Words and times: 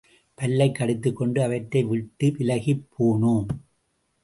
பல்லைக் 0.33 0.75
கடித்துக்கொண்டு 0.75 1.43
அவற்றை 1.43 1.83
விட்டு 1.83 2.27
விலகிப்போனோம். 2.27 3.45